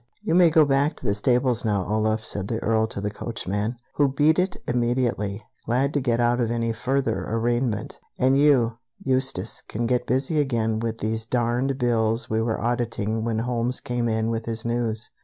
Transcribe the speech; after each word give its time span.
"You 0.23 0.33
may 0.33 0.49
go 0.49 0.65
back 0.65 0.95
to 0.95 1.05
the 1.05 1.13
stables 1.13 1.63
now, 1.63 1.85
Olaf," 1.87 2.25
said 2.25 2.47
the 2.47 2.57
Earl 2.57 2.87
to 2.87 2.99
the 2.99 3.11
coachman; 3.11 3.75
who 3.93 4.07
beat 4.11 4.39
it 4.39 4.57
immediately, 4.67 5.43
glad 5.67 5.93
to 5.93 6.01
get 6.01 6.19
out 6.19 6.39
of 6.41 6.49
any 6.49 6.73
further 6.73 7.23
arraignment. 7.29 7.99
"And 8.17 8.35
you, 8.35 8.79
Eustace, 9.03 9.61
can 9.69 9.85
get 9.85 10.07
busy 10.07 10.39
again 10.39 10.79
with 10.79 10.97
these 10.97 11.27
darned 11.27 11.77
bills 11.77 12.31
we 12.31 12.41
were 12.41 12.59
auditing 12.59 13.23
when 13.23 13.37
Holmes 13.37 13.79
came 13.79 14.09
in 14.09 14.31
with 14.31 14.47
his 14.47 14.65
news." 14.65 15.11